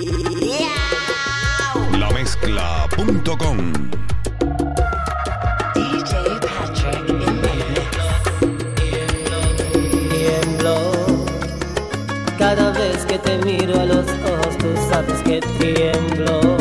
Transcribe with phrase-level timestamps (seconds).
[0.00, 0.06] La
[2.12, 3.90] mezcla punto mezcla.com
[12.38, 16.56] Cada vez que te miro a los ojos, tú sabes que tiemblo.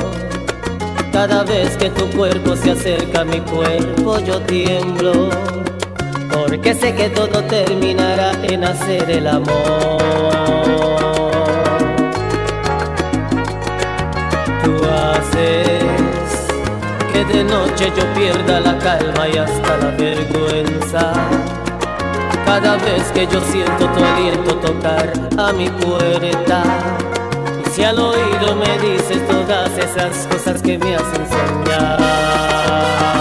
[1.14, 5.30] Cada vez que tu cuerpo se acerca a mi cuerpo, yo tiemblo.
[6.30, 10.39] Porque sé que todo terminará en hacer el amor.
[17.26, 21.14] de noche yo pierda la calma y hasta la vergüenza.
[22.46, 26.64] Cada vez que yo siento tu aliento tocar a mi puerta.
[27.66, 33.19] Y si al oído me dices todas esas cosas que me hacen soñar.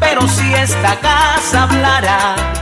[0.00, 2.57] pero si esta casa hablara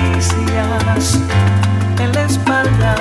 [0.00, 1.18] caricias
[1.98, 2.94] en la espalda.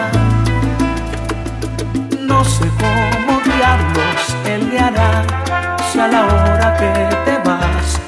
[2.19, 5.23] No sé cómo diablos él le hará
[5.91, 7.99] si a la hora que te vas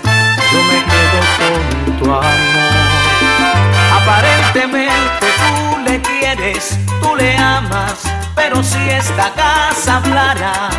[0.52, 2.82] yo me quedo con tu amor.
[4.02, 8.04] Aparentemente tú le quieres, tú le amas,
[8.36, 10.70] pero si esta casa hablara,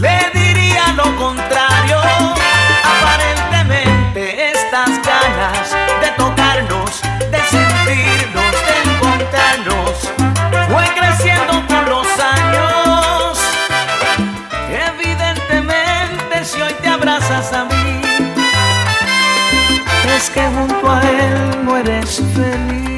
[0.00, 2.33] le diría lo contrario.
[20.24, 22.93] es que junto a él no eres feliz.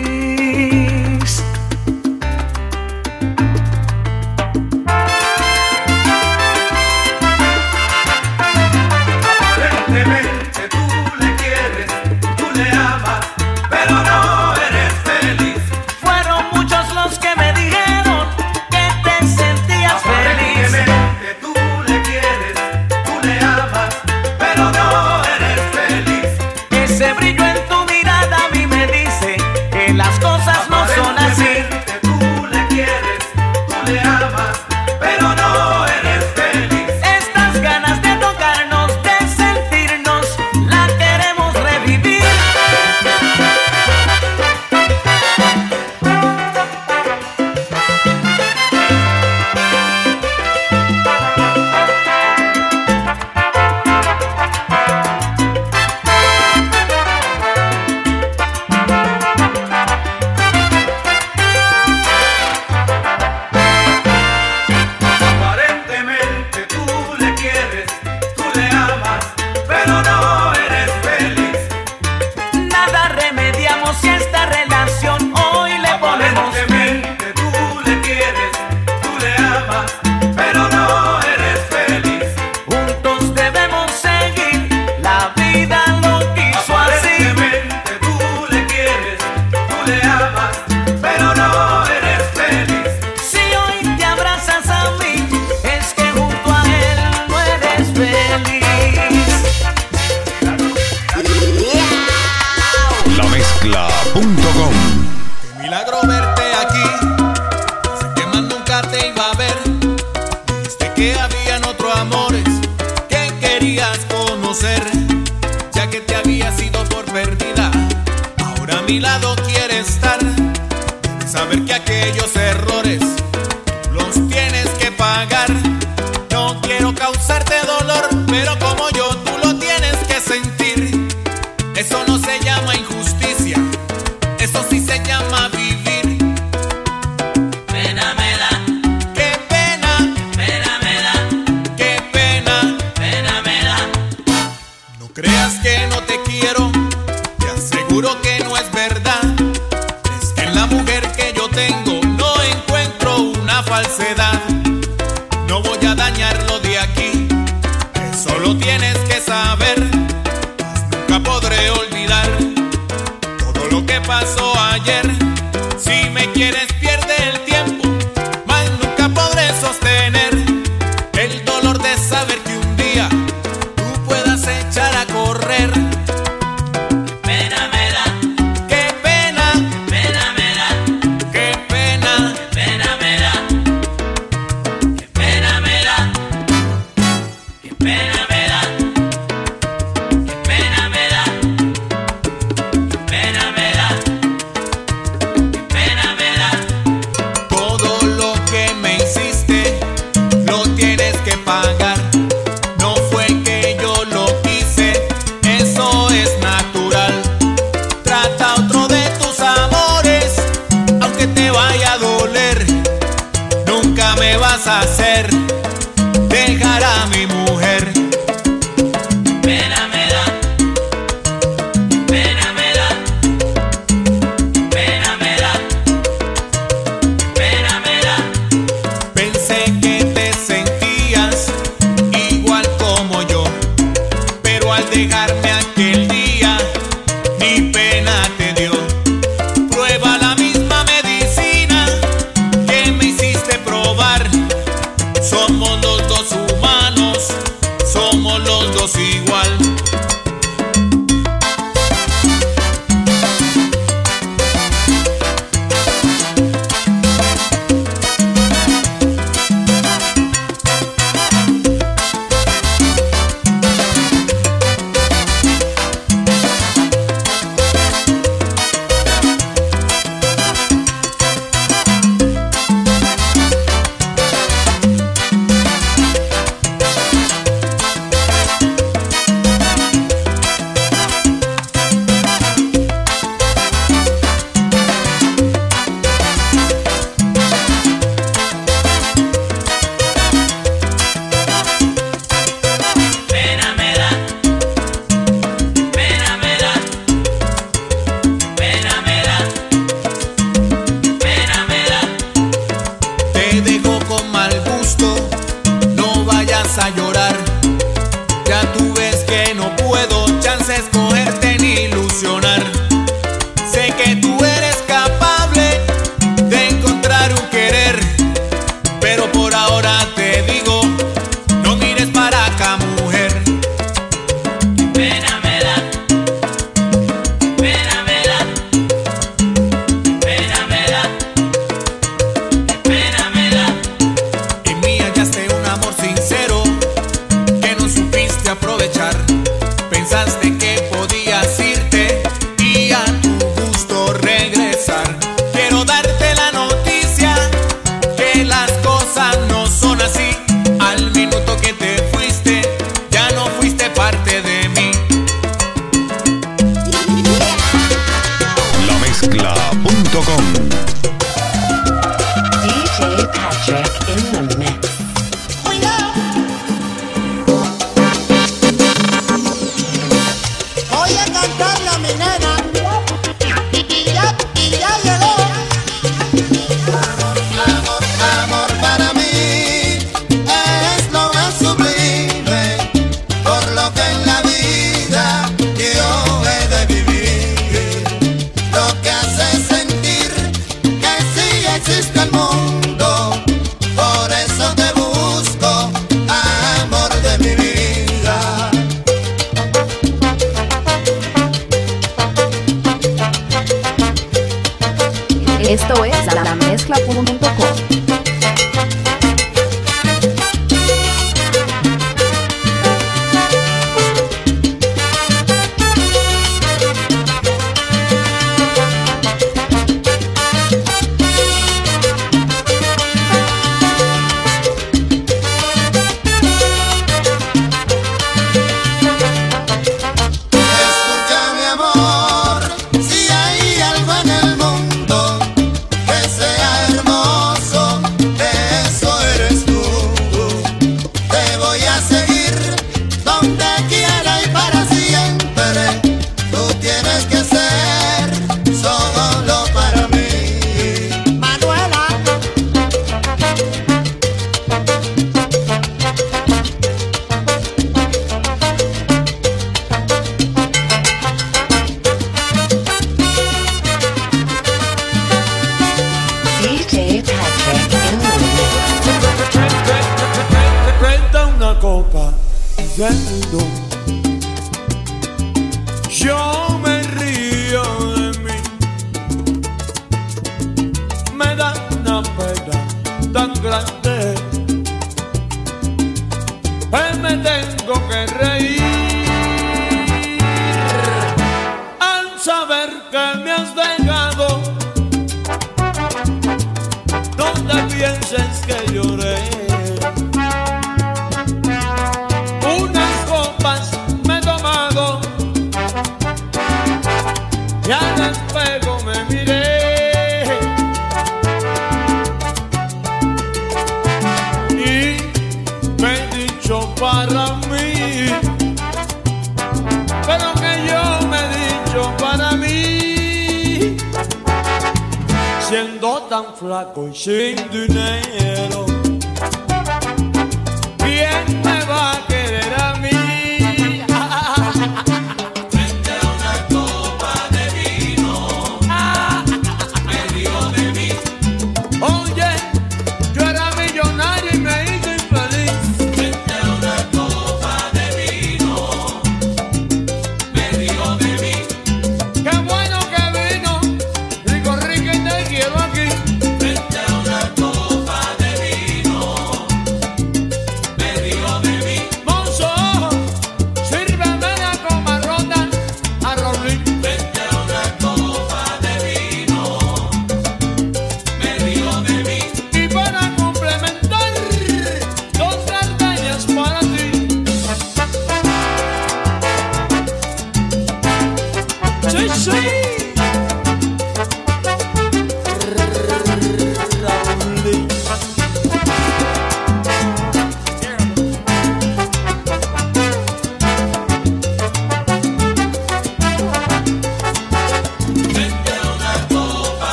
[526.29, 529.06] Tan flaco y sin dinero.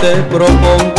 [0.00, 0.95] Te propongo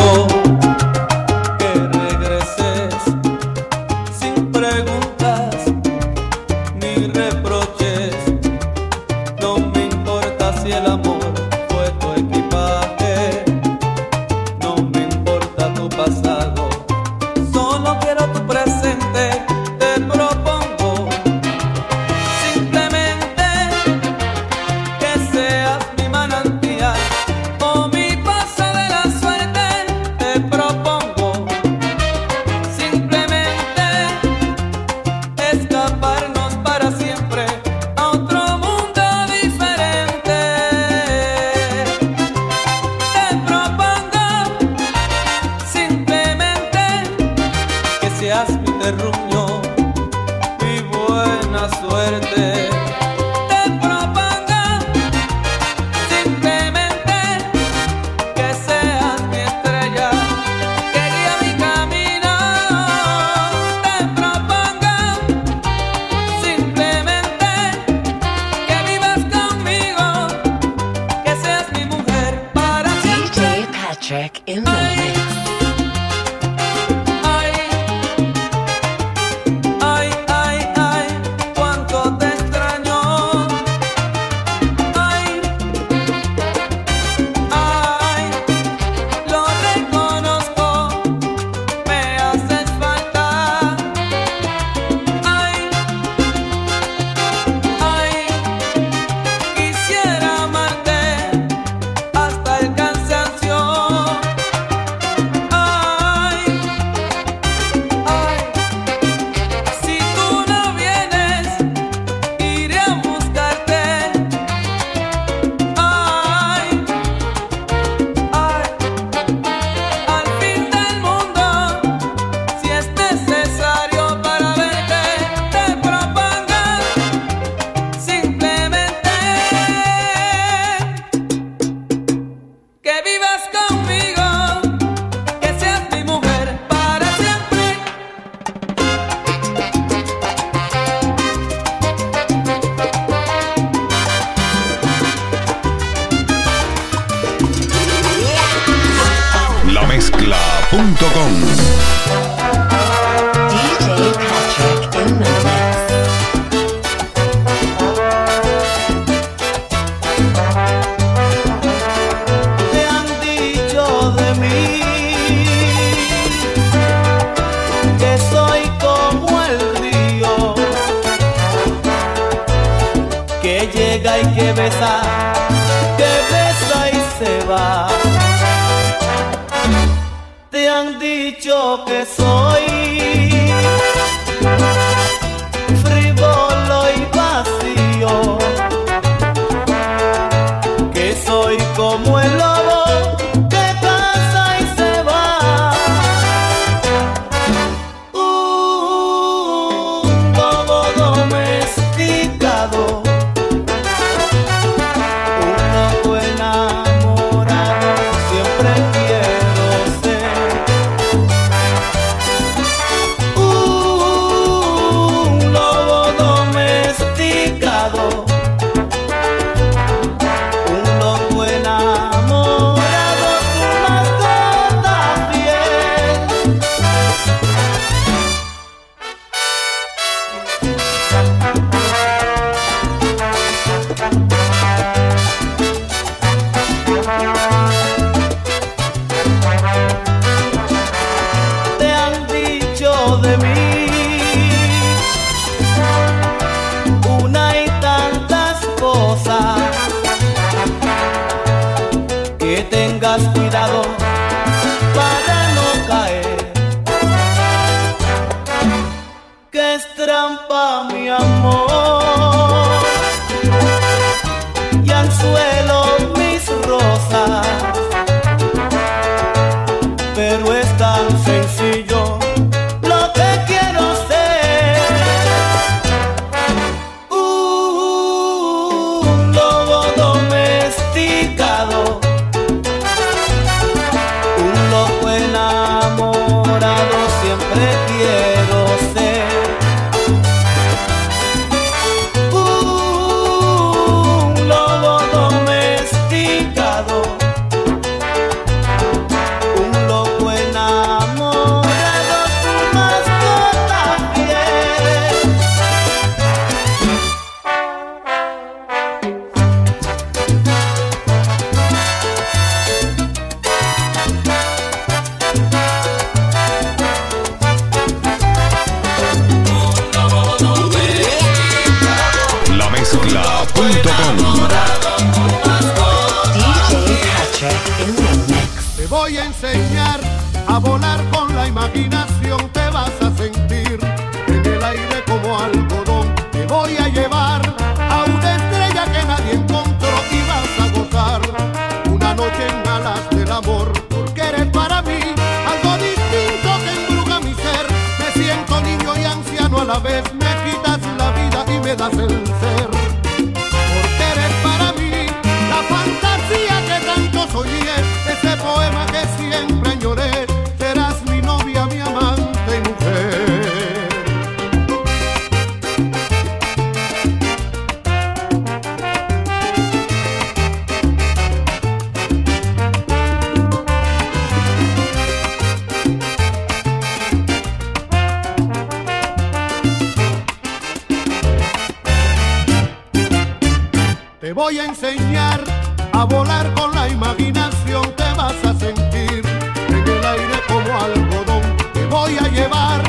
[384.47, 385.43] voy a enseñar
[385.91, 389.21] a volar con la imaginación, te vas a sentir.
[389.67, 391.41] En el aire como algodón,
[391.73, 392.87] te voy a llevar.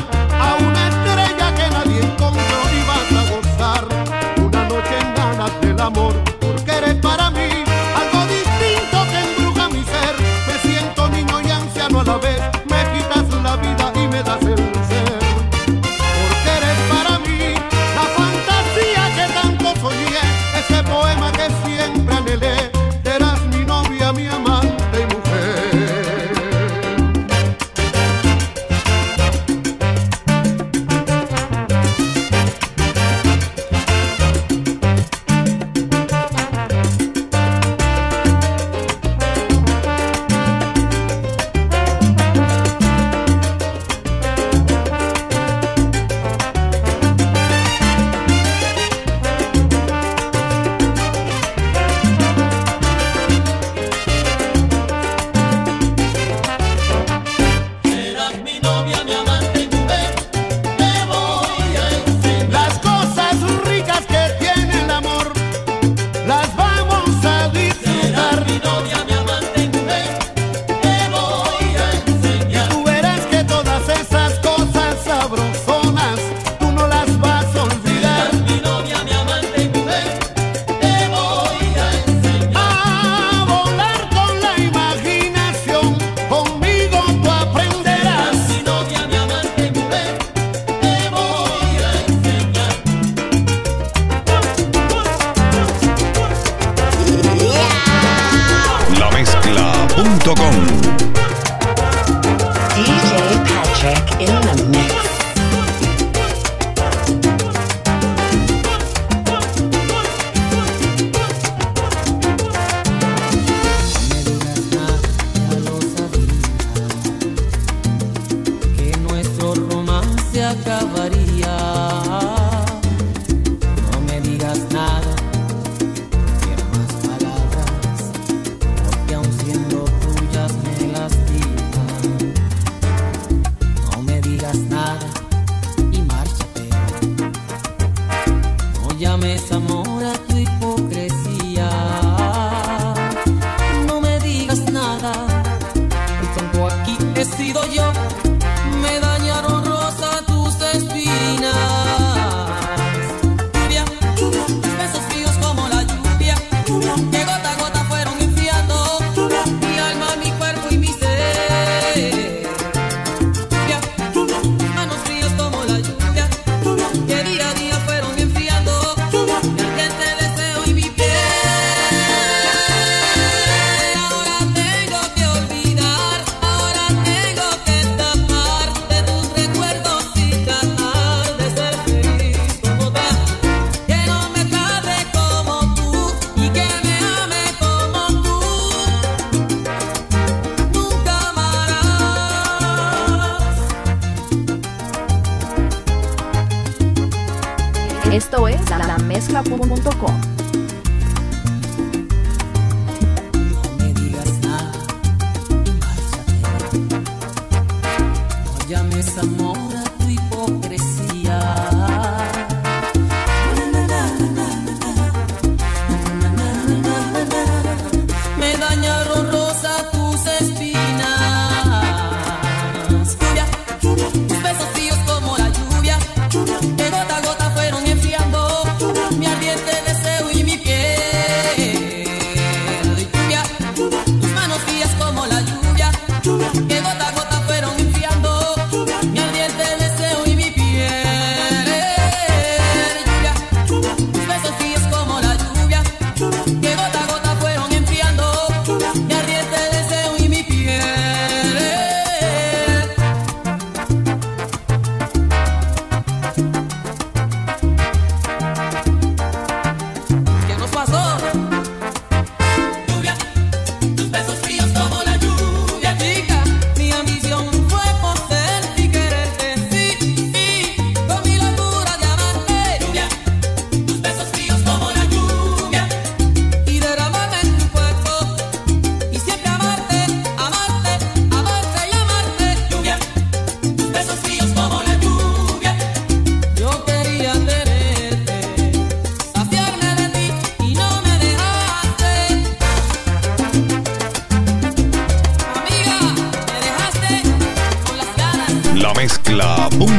[103.79, 104.98] Patrick in the mix.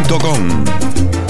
[0.00, 1.29] mezcla.com.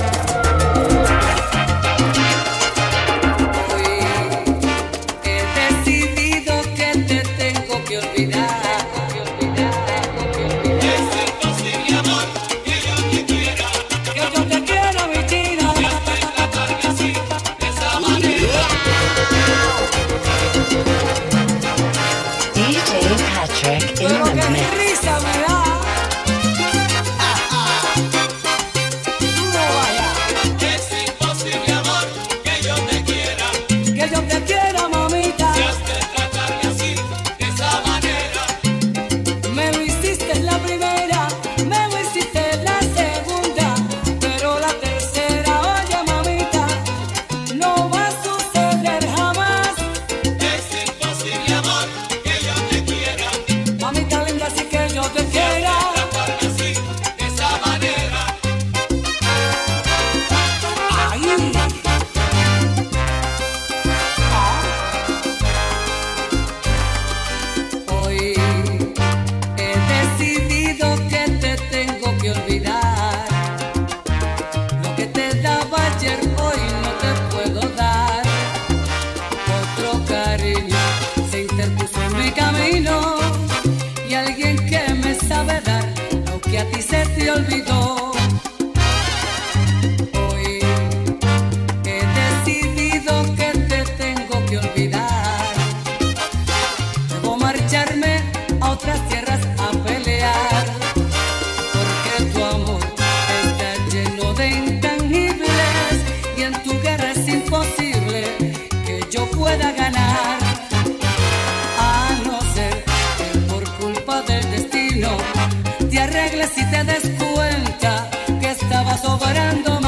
[116.55, 118.11] si te des cuenta
[118.41, 119.80] que estaba sobrando.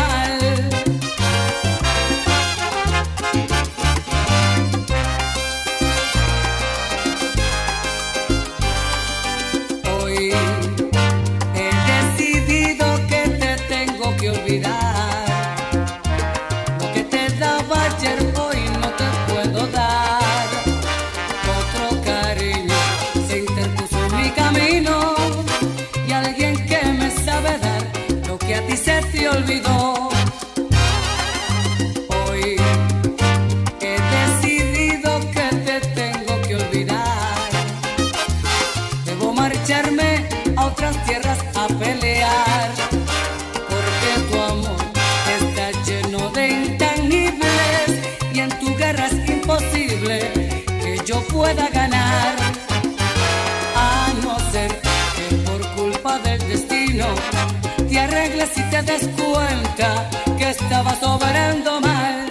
[57.88, 62.28] te arreglas y te das cuenta que estabas obrando mal.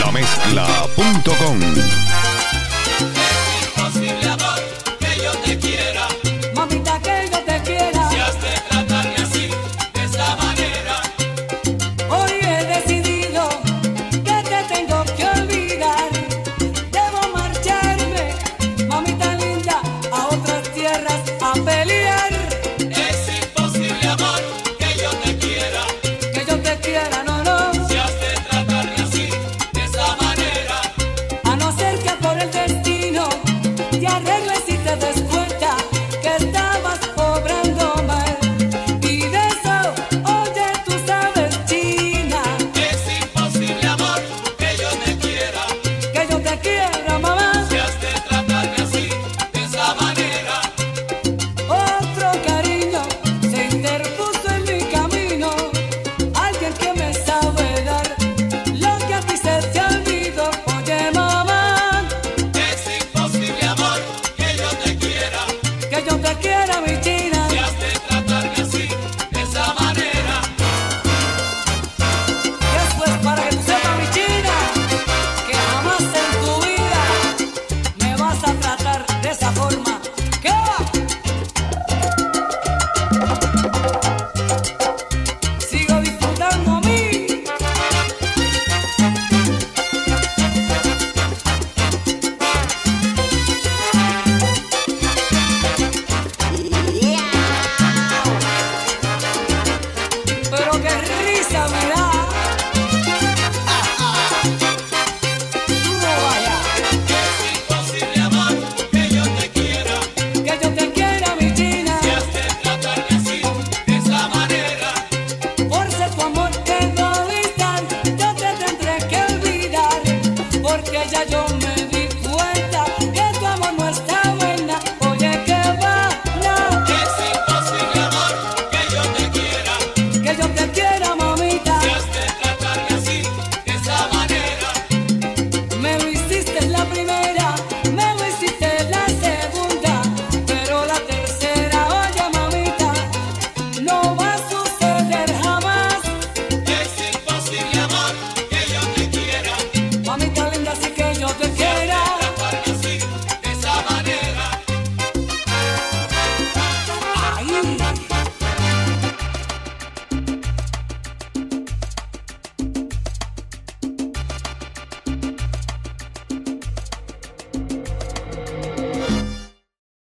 [0.00, 1.99] La mezcla.com